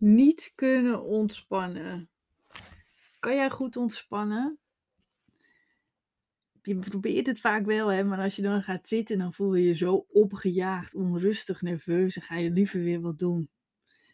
Niet 0.00 0.52
kunnen 0.54 1.02
ontspannen. 1.02 2.08
Kan 3.18 3.34
jij 3.34 3.50
goed 3.50 3.76
ontspannen? 3.76 4.58
Je 6.62 6.78
probeert 6.78 7.26
het 7.26 7.40
vaak 7.40 7.64
wel, 7.64 7.88
hè, 7.88 8.04
maar 8.04 8.18
als 8.18 8.36
je 8.36 8.42
dan 8.42 8.62
gaat 8.62 8.88
zitten, 8.88 9.18
dan 9.18 9.32
voel 9.32 9.54
je 9.54 9.66
je 9.66 9.74
zo 9.74 10.06
opgejaagd, 10.08 10.94
onrustig, 10.94 11.62
nerveus 11.62 12.16
en 12.16 12.22
ga 12.22 12.36
je 12.36 12.50
liever 12.50 12.80
weer 12.80 13.00
wat 13.00 13.18
doen. 13.18 13.48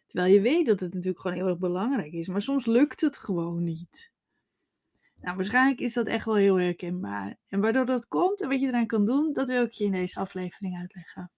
Terwijl 0.06 0.34
je 0.34 0.40
weet 0.40 0.66
dat 0.66 0.80
het 0.80 0.94
natuurlijk 0.94 1.20
gewoon 1.20 1.36
heel 1.36 1.48
erg 1.48 1.58
belangrijk 1.58 2.12
is, 2.12 2.28
maar 2.28 2.42
soms 2.42 2.66
lukt 2.66 3.00
het 3.00 3.18
gewoon 3.18 3.64
niet. 3.64 4.12
Nou, 5.20 5.36
waarschijnlijk 5.36 5.80
is 5.80 5.92
dat 5.92 6.06
echt 6.06 6.24
wel 6.24 6.36
heel 6.36 6.58
herkenbaar. 6.58 7.36
En 7.48 7.60
waardoor 7.60 7.86
dat 7.86 8.08
komt 8.08 8.42
en 8.42 8.48
wat 8.48 8.60
je 8.60 8.66
eraan 8.66 8.86
kan 8.86 9.04
doen, 9.04 9.32
dat 9.32 9.48
wil 9.48 9.64
ik 9.64 9.72
je 9.72 9.84
in 9.84 9.92
deze 9.92 10.20
aflevering 10.20 10.76
uitleggen. 10.76 11.30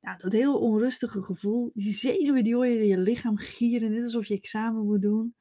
Nou, 0.00 0.18
dat 0.18 0.32
heel 0.32 0.58
onrustige 0.58 1.22
gevoel, 1.22 1.70
die 1.74 1.92
zenuwen 1.92 2.44
die 2.44 2.54
hoor 2.54 2.66
je 2.66 2.78
in 2.78 2.86
je 2.86 2.98
lichaam 2.98 3.36
gieren, 3.36 3.90
net 3.90 4.02
alsof 4.02 4.26
je 4.26 4.34
examen 4.34 4.84
moet 4.84 5.02
doen. 5.02 5.34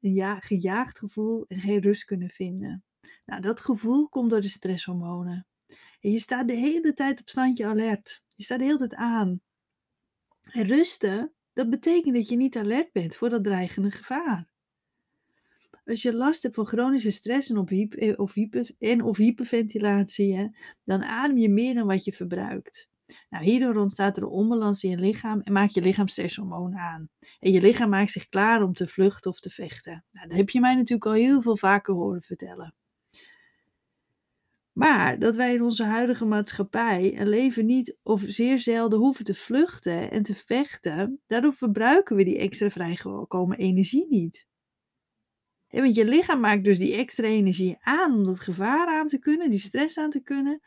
Een 0.00 0.12
ja, 0.12 0.40
gejaagd 0.40 0.98
gevoel 0.98 1.44
en 1.46 1.58
geen 1.58 1.80
rust 1.80 2.04
kunnen 2.04 2.28
vinden. 2.28 2.84
Nou, 3.26 3.40
dat 3.40 3.60
gevoel 3.60 4.08
komt 4.08 4.30
door 4.30 4.40
de 4.40 4.48
stresshormonen. 4.48 5.46
En 6.00 6.10
je 6.10 6.18
staat 6.18 6.48
de 6.48 6.54
hele 6.54 6.92
tijd 6.92 7.20
op 7.20 7.28
standje 7.28 7.66
alert. 7.66 8.22
Je 8.34 8.44
staat 8.44 8.58
de 8.58 8.64
hele 8.64 8.78
tijd 8.78 8.94
aan. 8.94 9.40
En 10.42 10.66
rusten, 10.66 11.32
dat 11.52 11.70
betekent 11.70 12.14
dat 12.14 12.28
je 12.28 12.36
niet 12.36 12.56
alert 12.56 12.92
bent 12.92 13.16
voor 13.16 13.28
dat 13.28 13.44
dreigende 13.44 13.90
gevaar. 13.90 14.48
Als 15.84 16.02
je 16.02 16.14
last 16.14 16.42
hebt 16.42 16.54
van 16.54 16.66
chronische 16.66 17.10
stress 17.10 17.50
en 17.50 17.56
of, 17.56 17.68
hyper, 17.68 18.18
of, 18.18 18.34
hyper, 18.34 18.70
en 18.78 19.02
of 19.02 19.16
hyperventilatie, 19.16 20.56
dan 20.84 21.02
adem 21.02 21.38
je 21.38 21.48
meer 21.48 21.74
dan 21.74 21.86
wat 21.86 22.04
je 22.04 22.12
verbruikt. 22.12 22.88
Nou, 23.30 23.44
hierdoor 23.44 23.76
ontstaat 23.76 24.16
er 24.16 24.22
een 24.22 24.28
onbalans 24.28 24.82
in 24.82 24.90
je 24.90 24.96
lichaam 24.96 25.40
en 25.40 25.52
maakt 25.52 25.74
je 25.74 25.82
lichaam 25.82 26.08
stresshormonen 26.08 26.78
aan. 26.78 27.08
En 27.38 27.52
je 27.52 27.60
lichaam 27.60 27.88
maakt 27.90 28.10
zich 28.10 28.28
klaar 28.28 28.62
om 28.62 28.72
te 28.72 28.88
vluchten 28.88 29.30
of 29.30 29.40
te 29.40 29.50
vechten. 29.50 30.04
Nou, 30.10 30.28
dat 30.28 30.36
heb 30.36 30.50
je 30.50 30.60
mij 30.60 30.74
natuurlijk 30.74 31.06
al 31.06 31.12
heel 31.12 31.42
veel 31.42 31.56
vaker 31.56 31.94
horen 31.94 32.22
vertellen. 32.22 32.74
Maar 34.72 35.18
dat 35.18 35.36
wij 35.36 35.54
in 35.54 35.62
onze 35.62 35.84
huidige 35.84 36.24
maatschappij 36.24 37.20
een 37.20 37.28
leven 37.28 37.66
niet 37.66 37.96
of 38.02 38.22
zeer 38.26 38.60
zelden 38.60 38.98
hoeven 38.98 39.24
te 39.24 39.34
vluchten 39.34 40.10
en 40.10 40.22
te 40.22 40.34
vechten, 40.34 41.20
daardoor 41.26 41.52
verbruiken 41.52 42.16
we 42.16 42.24
die 42.24 42.38
extra 42.38 42.70
vrijgekomen 42.70 43.58
energie 43.58 44.06
niet. 44.08 44.46
want 45.68 45.94
je 45.94 46.04
lichaam 46.04 46.40
maakt 46.40 46.64
dus 46.64 46.78
die 46.78 46.94
extra 46.94 47.26
energie 47.26 47.76
aan 47.80 48.14
om 48.14 48.24
dat 48.24 48.40
gevaar 48.40 48.86
aan 48.86 49.06
te 49.06 49.18
kunnen, 49.18 49.50
die 49.50 49.58
stress 49.58 49.98
aan 49.98 50.10
te 50.10 50.20
kunnen. 50.20 50.60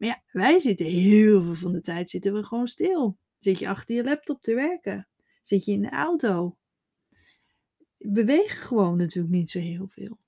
Maar 0.00 0.08
ja, 0.08 0.22
wij 0.32 0.58
zitten 0.58 0.86
heel 0.86 1.42
veel 1.42 1.54
van 1.54 1.72
de 1.72 1.80
tijd 1.80 2.10
zitten 2.10 2.32
we 2.32 2.44
gewoon 2.44 2.68
stil. 2.68 3.18
Zit 3.38 3.58
je 3.58 3.68
achter 3.68 3.94
je 3.94 4.04
laptop 4.04 4.42
te 4.42 4.54
werken? 4.54 5.08
Zit 5.42 5.64
je 5.64 5.72
in 5.72 5.82
de 5.82 5.90
auto? 5.90 6.56
Bewegen 7.98 8.60
gewoon 8.60 8.96
natuurlijk 8.96 9.34
niet 9.34 9.50
zo 9.50 9.58
heel 9.58 9.88
veel. 9.88 10.18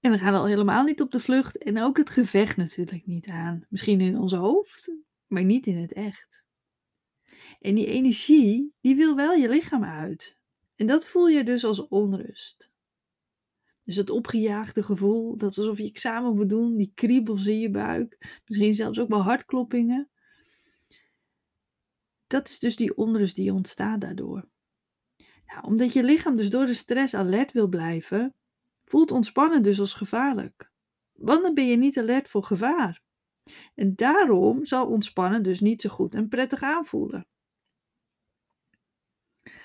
En 0.00 0.10
we 0.10 0.18
gaan 0.18 0.34
al 0.34 0.46
helemaal 0.46 0.84
niet 0.84 1.00
op 1.00 1.10
de 1.10 1.20
vlucht 1.20 1.58
en 1.58 1.82
ook 1.82 1.96
het 1.96 2.10
gevecht 2.10 2.56
natuurlijk 2.56 3.06
niet 3.06 3.28
aan. 3.28 3.66
Misschien 3.68 4.00
in 4.00 4.18
ons 4.18 4.32
hoofd, 4.32 4.92
maar 5.26 5.44
niet 5.44 5.66
in 5.66 5.76
het 5.76 5.92
echt. 5.92 6.44
En 7.60 7.74
die 7.74 7.86
energie, 7.86 8.74
die 8.80 8.96
wil 8.96 9.16
wel 9.16 9.32
je 9.32 9.48
lichaam 9.48 9.84
uit. 9.84 10.38
En 10.76 10.86
dat 10.86 11.06
voel 11.06 11.28
je 11.28 11.44
dus 11.44 11.64
als 11.64 11.88
onrust. 11.88 12.70
Dus 13.86 13.96
dat 13.96 14.10
opgejaagde 14.10 14.82
gevoel, 14.82 15.36
dat 15.36 15.58
alsof 15.58 15.78
je 15.78 15.88
examen 15.88 16.34
moet 16.34 16.48
doen, 16.48 16.76
die 16.76 16.92
kriebels 16.94 17.46
in 17.46 17.58
je 17.58 17.70
buik, 17.70 18.40
misschien 18.46 18.74
zelfs 18.74 18.98
ook 18.98 19.08
wel 19.08 19.22
hartkloppingen. 19.22 20.10
Dat 22.26 22.48
is 22.48 22.58
dus 22.58 22.76
die 22.76 22.96
onrust 22.96 23.36
die 23.36 23.52
ontstaat 23.52 24.00
daardoor. 24.00 24.48
Nou, 25.46 25.66
omdat 25.66 25.92
je 25.92 26.04
lichaam 26.04 26.36
dus 26.36 26.50
door 26.50 26.66
de 26.66 26.74
stress 26.74 27.14
alert 27.14 27.52
wil 27.52 27.68
blijven, 27.68 28.34
voelt 28.84 29.10
ontspannen 29.10 29.62
dus 29.62 29.80
als 29.80 29.94
gevaarlijk. 29.94 30.70
Want 31.12 31.42
dan 31.42 31.54
ben 31.54 31.66
je 31.66 31.76
niet 31.76 31.98
alert 31.98 32.28
voor 32.28 32.44
gevaar. 32.44 33.02
En 33.74 33.94
daarom 33.94 34.66
zal 34.66 34.86
ontspannen 34.86 35.42
dus 35.42 35.60
niet 35.60 35.80
zo 35.80 35.88
goed 35.88 36.14
en 36.14 36.28
prettig 36.28 36.62
aanvoelen. 36.62 37.26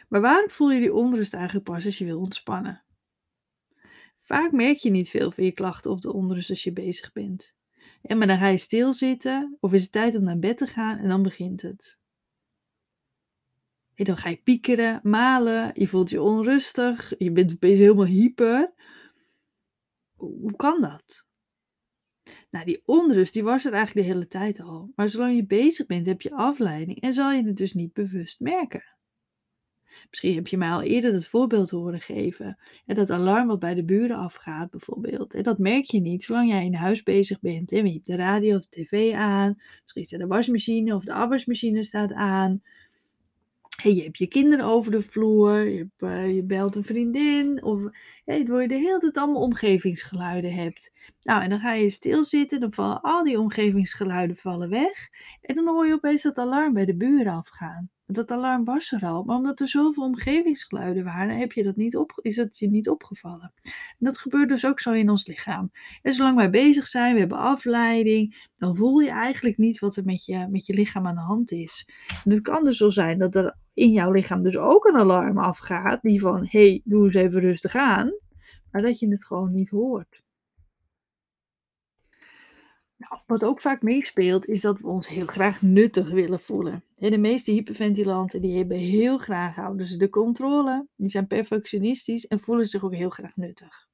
Maar 0.10 0.22
waarom 0.22 0.50
voel 0.50 0.72
je 0.72 0.80
die 0.80 0.94
onrust 0.94 1.34
eigenlijk 1.34 1.66
pas 1.66 1.86
als 1.86 1.98
je 1.98 2.06
wil 2.06 2.20
ontspannen? 2.20 2.84
Vaak 4.22 4.52
merk 4.52 4.78
je 4.78 4.90
niet 4.90 5.10
veel 5.10 5.32
van 5.32 5.44
je 5.44 5.52
klachten 5.52 5.92
of 5.92 6.00
de 6.00 6.14
onrust 6.14 6.50
als 6.50 6.64
je 6.64 6.74
bezig 6.74 7.12
bent. 7.12 7.56
En 8.02 8.18
maar 8.18 8.28
dan 8.28 8.38
ga 8.38 8.48
je 8.48 8.58
stilzitten 8.58 9.58
of 9.60 9.74
is 9.74 9.82
het 9.82 9.92
tijd 9.92 10.16
om 10.16 10.24
naar 10.24 10.40
bed 10.40 10.58
te 10.58 10.68
gaan 10.68 10.98
en 10.98 11.10
dan 11.10 11.24
begint 11.24 11.62
het. 11.62 12.00
En 13.96 14.06
dan 14.06 14.18
ga 14.18 14.30
je 14.30 14.42
piekeren, 14.44 15.00
malen, 15.04 15.72
je 15.74 15.88
voelt 15.88 16.10
je 16.10 16.22
onrustig, 16.22 17.14
je 17.18 17.32
bent 17.32 17.52
opeens 17.52 17.80
helemaal 17.80 18.06
hyper. 18.06 18.74
Hoe 20.16 20.56
kan 20.56 20.82
dat? 20.82 21.26
Nou, 22.50 22.66
die 22.66 22.82
onrust 22.86 23.34
die 23.34 23.44
was 23.44 23.66
er 23.66 23.74
eigenlijk 23.74 24.08
de 24.08 24.14
hele 24.14 24.28
tijd 24.28 24.60
al. 24.60 24.92
Maar 24.96 25.10
zolang 25.10 25.36
je 25.36 25.46
bezig 25.46 25.86
bent, 25.86 26.06
heb 26.06 26.22
je 26.22 26.32
afleiding 26.32 27.02
en 27.02 27.14
zal 27.14 27.32
je 27.32 27.44
het 27.44 27.58
dus 27.58 27.74
niet 27.74 27.94
bewust 27.94 28.40
merken. 28.40 28.84
Misschien 30.10 30.36
heb 30.36 30.48
je 30.48 30.58
mij 30.58 30.70
al 30.70 30.82
eerder 30.82 31.14
het 31.14 31.28
voorbeeld 31.28 31.70
horen 31.70 32.02
geven. 32.02 32.58
En 32.86 32.96
dat 32.96 33.10
alarm 33.10 33.48
wat 33.48 33.60
bij 33.60 33.74
de 33.74 33.84
buren 33.84 34.18
afgaat 34.18 34.70
bijvoorbeeld. 34.70 35.34
En 35.34 35.44
dat 35.44 35.58
merk 35.58 35.86
je 35.86 36.02
niet 36.02 36.24
zolang 36.24 36.50
jij 36.50 36.66
in 36.66 36.74
huis 36.74 37.04
bezig 37.04 37.40
bent. 37.40 37.72
En 37.72 37.86
je 37.86 37.94
hebt 37.94 38.06
de 38.06 38.16
radio 38.16 38.58
of 38.58 38.66
de 38.68 38.84
tv 38.84 39.14
aan. 39.14 39.56
Misschien 39.82 40.06
staat 40.06 40.20
de 40.20 40.28
wasmachine 40.28 40.96
of 40.96 41.04
de 41.04 41.14
afwasmachine 41.14 41.84
staat 41.84 42.14
aan. 42.14 42.62
En 43.84 43.96
je 43.96 44.04
hebt 44.04 44.18
je 44.18 44.28
kinderen 44.28 44.66
over 44.66 44.92
de 44.92 45.02
vloer. 45.02 45.58
Je, 45.58 45.90
je 46.34 46.44
belt 46.44 46.76
een 46.76 46.84
vriendin. 46.84 47.64
Of 47.64 47.82
hey, 48.26 48.46
waar 48.46 48.62
je 48.62 48.68
de 48.68 48.76
hele 48.76 49.00
tijd 49.00 49.18
allemaal 49.18 49.42
omgevingsgeluiden 49.42 50.54
hebt. 50.54 50.92
Nou, 51.22 51.44
en 51.44 51.50
dan 51.50 51.60
ga 51.60 51.74
je 51.74 51.90
stilzitten. 51.90 52.60
Dan 52.60 52.74
vallen 52.74 53.02
al 53.02 53.24
die 53.24 53.40
omgevingsgeluiden 53.40 54.36
vallen 54.36 54.70
weg. 54.70 55.10
En 55.42 55.56
dan 55.56 55.68
hoor 55.68 55.88
je 55.88 55.94
opeens 55.94 56.22
dat 56.22 56.38
alarm 56.38 56.74
bij 56.74 56.86
de 56.86 56.96
buren 56.96 57.34
afgaan 57.34 57.90
dat 58.14 58.32
alarm 58.32 58.64
was 58.64 58.92
er 58.92 59.02
al. 59.02 59.24
Maar 59.24 59.36
omdat 59.36 59.60
er 59.60 59.68
zoveel 59.68 60.04
omgevingsgeluiden 60.04 61.04
waren, 61.04 61.38
heb 61.38 61.52
je 61.52 61.64
dat 61.64 61.76
niet 61.76 61.98
op, 61.98 62.20
is 62.22 62.36
het 62.36 62.58
je 62.58 62.70
niet 62.70 62.90
opgevallen. 62.90 63.54
En 63.64 64.06
dat 64.06 64.18
gebeurt 64.18 64.50
dus 64.50 64.66
ook 64.66 64.80
zo 64.80 64.92
in 64.92 65.10
ons 65.10 65.26
lichaam. 65.26 65.72
En 66.02 66.14
zolang 66.14 66.36
wij 66.36 66.50
bezig 66.50 66.88
zijn, 66.88 67.14
we 67.14 67.20
hebben 67.20 67.38
afleiding, 67.38 68.50
dan 68.56 68.76
voel 68.76 69.00
je 69.00 69.10
eigenlijk 69.10 69.58
niet 69.58 69.80
wat 69.80 69.96
er 69.96 70.06
met 70.06 70.26
je, 70.26 70.48
met 70.50 70.66
je 70.66 70.74
lichaam 70.74 71.08
aan 71.08 71.16
de 71.16 71.22
hand 71.22 71.52
is. 71.52 71.90
En 72.24 72.32
het 72.32 72.42
kan 72.42 72.64
dus 72.64 72.78
zo 72.78 72.90
zijn 72.90 73.20
dat 73.20 73.36
er 73.36 73.58
in 73.74 73.92
jouw 73.92 74.12
lichaam 74.12 74.44
dus 74.44 74.58
ook 74.58 74.86
een 74.86 74.98
alarm 74.98 75.38
afgaat, 75.38 76.02
die 76.02 76.20
van, 76.20 76.48
hé, 76.50 76.68
hey, 76.68 76.82
doe 76.84 77.06
eens 77.06 77.16
even 77.16 77.42
rustig 77.42 77.76
aan. 77.76 78.12
Maar 78.72 78.82
dat 78.82 79.00
je 79.00 79.08
het 79.08 79.26
gewoon 79.26 79.52
niet 79.52 79.70
hoort. 79.70 80.22
Nou, 83.10 83.22
wat 83.26 83.44
ook 83.44 83.62
vaak 83.62 83.82
meespeelt, 83.82 84.46
is 84.46 84.62
dat 84.62 84.80
we 84.80 84.88
ons 84.88 85.08
heel 85.08 85.26
graag 85.26 85.62
nuttig 85.62 86.10
willen 86.10 86.40
voelen. 86.40 86.84
De 86.96 87.18
meeste 87.18 87.52
hyperventilanten 87.52 88.42
die 88.42 88.58
hebben 88.58 88.78
heel 88.78 89.18
graag, 89.18 89.56
houden 89.56 89.86
ze 89.86 89.98
de 89.98 90.10
controle, 90.10 90.88
die 90.96 91.10
zijn 91.10 91.28
perfectionistisch 91.28 92.28
en 92.28 92.40
voelen 92.40 92.66
zich 92.66 92.84
ook 92.84 92.94
heel 92.94 93.10
graag 93.10 93.36
nuttig. 93.36 93.88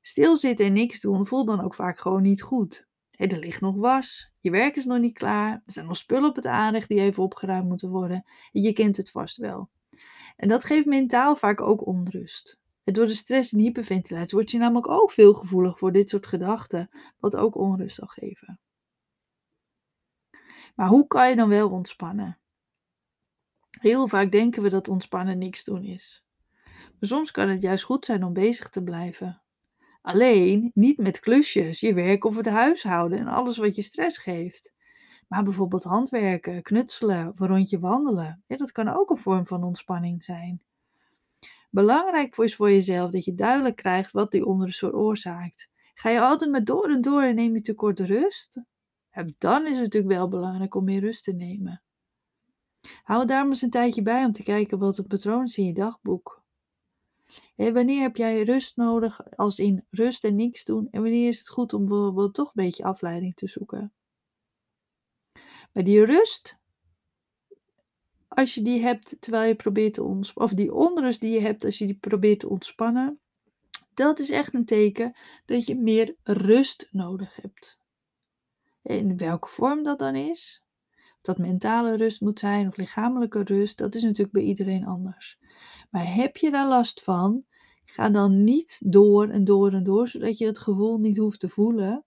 Stilzitten 0.00 0.66
en 0.66 0.72
niks 0.72 1.00
doen 1.00 1.26
voelt 1.26 1.46
dan 1.46 1.60
ook 1.60 1.74
vaak 1.74 1.98
gewoon 1.98 2.22
niet 2.22 2.42
goed. 2.42 2.86
Er 3.10 3.38
ligt 3.38 3.60
nog 3.60 3.76
was, 3.76 4.30
je 4.40 4.50
werk 4.50 4.76
is 4.76 4.84
nog 4.84 4.98
niet 4.98 5.18
klaar, 5.18 5.52
er 5.52 5.72
zijn 5.72 5.86
nog 5.86 5.96
spullen 5.96 6.28
op 6.28 6.36
het 6.36 6.46
aanrecht 6.46 6.88
die 6.88 7.00
even 7.00 7.22
opgeruimd 7.22 7.68
moeten 7.68 7.90
worden. 7.90 8.24
Je 8.52 8.72
kent 8.72 8.96
het 8.96 9.10
vast 9.10 9.36
wel. 9.36 9.70
En 10.36 10.48
dat 10.48 10.64
geeft 10.64 10.86
mentaal 10.86 11.36
vaak 11.36 11.60
ook 11.60 11.86
onrust. 11.86 12.58
Door 12.84 13.06
de 13.06 13.14
stress 13.14 13.52
en 13.52 13.58
hyperventilatie 13.58 14.38
word 14.38 14.50
je 14.50 14.58
namelijk 14.58 14.88
ook 14.88 15.10
veel 15.10 15.34
gevoelig 15.34 15.78
voor 15.78 15.92
dit 15.92 16.08
soort 16.08 16.26
gedachten, 16.26 16.90
wat 17.18 17.36
ook 17.36 17.56
onrust 17.56 17.96
zal 17.96 18.06
geven. 18.06 18.60
Maar 20.74 20.88
hoe 20.88 21.06
kan 21.06 21.28
je 21.28 21.36
dan 21.36 21.48
wel 21.48 21.70
ontspannen? 21.70 22.38
Heel 23.80 24.08
vaak 24.08 24.32
denken 24.32 24.62
we 24.62 24.70
dat 24.70 24.88
ontspannen 24.88 25.38
niks 25.38 25.64
doen 25.64 25.84
is. 25.84 26.24
Maar 26.64 27.08
soms 27.08 27.30
kan 27.30 27.48
het 27.48 27.60
juist 27.60 27.84
goed 27.84 28.04
zijn 28.04 28.24
om 28.24 28.32
bezig 28.32 28.68
te 28.68 28.82
blijven. 28.82 29.42
Alleen 30.02 30.70
niet 30.74 30.98
met 30.98 31.20
klusjes, 31.20 31.80
je 31.80 31.94
werk 31.94 32.24
of 32.24 32.36
het 32.36 32.46
huishouden 32.46 33.18
en 33.18 33.26
alles 33.26 33.56
wat 33.56 33.76
je 33.76 33.82
stress 33.82 34.18
geeft. 34.18 34.72
Maar 35.28 35.42
bijvoorbeeld 35.42 35.84
handwerken, 35.84 36.62
knutselen 36.62 37.28
of 37.28 37.40
een 37.40 37.48
rondje 37.48 37.78
wandelen. 37.78 38.42
Dat 38.46 38.72
kan 38.72 38.88
ook 38.88 39.10
een 39.10 39.16
vorm 39.16 39.46
van 39.46 39.64
ontspanning 39.64 40.24
zijn. 40.24 40.62
Belangrijk 41.74 42.36
is 42.36 42.56
voor 42.56 42.70
jezelf 42.70 43.10
dat 43.10 43.24
je 43.24 43.34
duidelijk 43.34 43.76
krijgt 43.76 44.12
wat 44.12 44.30
die 44.30 44.46
onrust 44.46 44.78
veroorzaakt. 44.78 45.68
Ga 45.94 46.10
je 46.10 46.20
altijd 46.20 46.50
maar 46.50 46.64
door 46.64 46.88
en 46.88 47.00
door 47.00 47.22
en 47.22 47.34
neem 47.34 47.54
je 47.54 47.60
te 47.60 47.74
kort 47.74 48.00
rust? 48.00 48.60
dan 49.38 49.66
is 49.66 49.72
het 49.72 49.80
natuurlijk 49.80 50.12
wel 50.12 50.28
belangrijk 50.28 50.74
om 50.74 50.84
meer 50.84 51.00
rust 51.00 51.24
te 51.24 51.32
nemen. 51.32 51.82
Hou 53.02 53.26
daar 53.26 53.46
eens 53.46 53.62
een 53.62 53.70
tijdje 53.70 54.02
bij 54.02 54.24
om 54.24 54.32
te 54.32 54.42
kijken 54.42 54.78
wat 54.78 54.96
het 54.96 55.08
patroon 55.08 55.44
is 55.44 55.58
in 55.58 55.64
je 55.64 55.74
dagboek. 55.74 56.42
En 57.56 57.74
wanneer 57.74 58.02
heb 58.02 58.16
jij 58.16 58.42
rust 58.42 58.76
nodig, 58.76 59.34
als 59.36 59.58
in 59.58 59.86
rust 59.90 60.24
en 60.24 60.34
niks 60.34 60.64
doen? 60.64 60.88
En 60.90 61.02
wanneer 61.02 61.28
is 61.28 61.38
het 61.38 61.48
goed 61.48 61.72
om 61.72 61.86
bijvoorbeeld 61.86 62.34
toch 62.34 62.46
een 62.46 62.64
beetje 62.64 62.84
afleiding 62.84 63.34
te 63.36 63.48
zoeken? 63.48 63.92
Maar 65.72 65.84
die 65.84 66.04
rust, 66.04 66.58
als 68.34 68.54
je 68.54 68.62
die 68.62 68.82
hebt 68.82 69.16
terwijl 69.20 69.48
je 69.48 69.54
probeert 69.54 69.94
te 69.94 70.02
ontspannen, 70.02 70.52
of 70.52 70.58
die 70.58 70.74
onrust 70.74 71.20
die 71.20 71.32
je 71.32 71.40
hebt 71.40 71.64
als 71.64 71.78
je 71.78 71.86
die 71.86 71.98
probeert 72.00 72.40
te 72.40 72.48
ontspannen, 72.48 73.20
dat 73.94 74.18
is 74.18 74.30
echt 74.30 74.54
een 74.54 74.64
teken 74.64 75.16
dat 75.44 75.66
je 75.66 75.76
meer 75.76 76.16
rust 76.22 76.88
nodig 76.90 77.36
hebt. 77.42 77.78
In 78.82 79.16
welke 79.16 79.48
vorm 79.48 79.82
dat 79.82 79.98
dan 79.98 80.14
is, 80.14 80.62
dat 81.22 81.38
mentale 81.38 81.96
rust 81.96 82.20
moet 82.20 82.38
zijn 82.38 82.68
of 82.68 82.76
lichamelijke 82.76 83.42
rust, 83.42 83.78
dat 83.78 83.94
is 83.94 84.02
natuurlijk 84.02 84.32
bij 84.32 84.42
iedereen 84.42 84.86
anders. 84.86 85.38
Maar 85.90 86.14
heb 86.14 86.36
je 86.36 86.50
daar 86.50 86.68
last 86.68 87.02
van, 87.02 87.44
ga 87.84 88.10
dan 88.10 88.44
niet 88.44 88.80
door 88.84 89.28
en 89.28 89.44
door 89.44 89.72
en 89.72 89.84
door, 89.84 90.08
zodat 90.08 90.38
je 90.38 90.46
het 90.46 90.58
gevoel 90.58 90.98
niet 90.98 91.16
hoeft 91.16 91.40
te 91.40 91.48
voelen. 91.48 92.04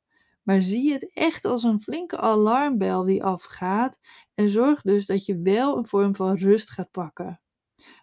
Maar 0.47 0.61
zie 0.61 0.91
het 0.91 1.13
echt 1.13 1.45
als 1.45 1.63
een 1.63 1.79
flinke 1.79 2.17
alarmbel 2.17 3.03
die 3.03 3.23
afgaat 3.23 3.99
en 4.33 4.49
zorg 4.49 4.81
dus 4.81 5.05
dat 5.05 5.25
je 5.25 5.41
wel 5.41 5.77
een 5.77 5.87
vorm 5.87 6.15
van 6.15 6.37
rust 6.37 6.69
gaat 6.69 6.91
pakken. 6.91 7.41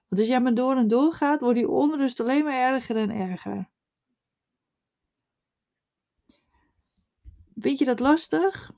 Want 0.08 0.20
als 0.20 0.26
jij 0.28 0.40
maar 0.40 0.54
door 0.54 0.76
en 0.76 0.88
door 0.88 1.12
gaat, 1.12 1.40
wordt 1.40 1.58
die 1.58 1.68
onrust 1.68 2.20
alleen 2.20 2.44
maar 2.44 2.74
erger 2.74 2.96
en 2.96 3.10
erger. 3.10 3.70
Vind 7.54 7.78
je 7.78 7.84
dat 7.84 8.00
lastig? 8.00 8.72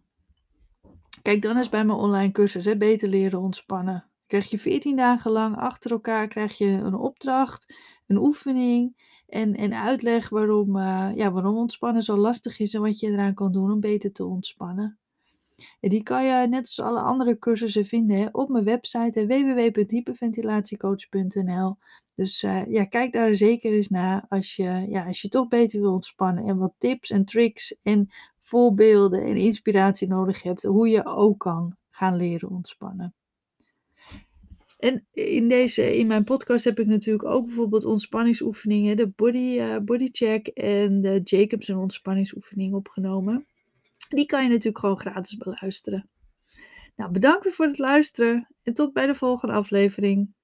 Kijk 1.22 1.42
dan 1.42 1.56
eens 1.56 1.68
bij 1.68 1.84
mijn 1.84 1.98
online 1.98 2.32
cursus, 2.32 2.64
hè, 2.64 2.76
Beter 2.76 3.08
leren 3.08 3.40
ontspannen. 3.40 4.10
Krijg 4.26 4.50
je 4.50 4.58
14 4.58 4.96
dagen 4.96 5.31
lang 5.31 5.56
achter 5.56 5.90
elkaar 5.90 6.28
krijg 6.28 6.58
je 6.58 6.67
een 6.67 6.94
opdracht, 6.94 7.75
een 8.06 8.19
oefening 8.19 8.96
en, 9.26 9.55
en 9.55 9.75
uitleg 9.75 10.28
waarom, 10.28 10.76
uh, 10.76 11.11
ja, 11.14 11.32
waarom 11.32 11.56
ontspannen 11.56 12.02
zo 12.02 12.17
lastig 12.17 12.58
is 12.58 12.75
en 12.75 12.81
wat 12.81 13.00
je 13.00 13.11
eraan 13.11 13.34
kan 13.34 13.52
doen 13.52 13.73
om 13.73 13.81
beter 13.81 14.12
te 14.12 14.25
ontspannen. 14.25 14.99
En 15.81 15.90
die 15.90 16.02
kan 16.02 16.25
je 16.25 16.49
net 16.49 16.61
als 16.61 16.81
alle 16.81 17.00
andere 17.00 17.38
cursussen 17.38 17.84
vinden 17.84 18.17
hè, 18.17 18.26
op 18.32 18.49
mijn 18.49 18.64
website 18.64 19.26
www.hyperventilatiecoach.nl. 19.26 21.76
Dus 22.14 22.43
uh, 22.43 22.67
ja, 22.67 22.84
kijk 22.84 23.12
daar 23.12 23.34
zeker 23.34 23.73
eens 23.73 23.88
naar 23.88 24.25
als 24.28 24.56
je, 24.56 24.87
ja, 24.88 25.06
als 25.06 25.23
je 25.23 25.28
toch 25.28 25.49
beter 25.49 25.81
wil 25.81 25.93
ontspannen 25.93 26.44
en 26.44 26.56
wat 26.56 26.75
tips 26.78 27.11
en 27.11 27.25
tricks 27.25 27.76
en 27.82 28.08
voorbeelden 28.40 29.25
en 29.25 29.37
inspiratie 29.37 30.08
nodig 30.08 30.43
hebt 30.43 30.62
hoe 30.62 30.88
je 30.88 31.05
ook 31.05 31.38
kan 31.38 31.76
gaan 31.90 32.17
leren 32.17 32.50
ontspannen. 32.50 33.14
En 34.76 35.06
in, 35.12 35.49
deze, 35.49 35.96
in 35.96 36.06
mijn 36.06 36.25
podcast 36.25 36.64
heb 36.64 36.78
ik 36.81 36.87
natuurlijk 36.87 37.28
ook 37.28 37.46
bijvoorbeeld 37.46 37.84
ontspanningsoefeningen, 37.84 38.96
de 38.96 39.08
body, 39.08 39.56
uh, 39.58 39.76
body 39.78 40.08
check 40.12 40.46
en 40.46 41.00
de 41.00 41.20
Jacobsen 41.25 41.76
ontspanningsoefening 41.76 42.75
opgenomen. 42.75 43.46
Die 44.08 44.26
kan 44.26 44.43
je 44.43 44.49
natuurlijk 44.49 44.78
gewoon 44.78 45.00
gratis 45.00 45.37
beluisteren. 45.37 46.11
Nou, 46.96 47.11
bedankt 47.11 47.55
voor 47.55 47.67
het 47.67 47.78
luisteren 47.78 48.55
en 48.62 48.75
tot 48.75 48.93
bij 48.93 49.06
de 49.06 49.14
volgende 49.14 49.55
aflevering. 49.55 50.34